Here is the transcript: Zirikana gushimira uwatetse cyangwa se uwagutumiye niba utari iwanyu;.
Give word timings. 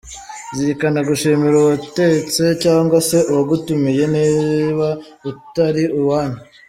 Zirikana 0.55 0.99
gushimira 1.09 1.55
uwatetse 1.59 2.43
cyangwa 2.63 2.97
se 3.09 3.17
uwagutumiye 3.31 4.03
niba 4.15 4.87
utari 5.29 5.83
iwanyu;. 5.99 6.39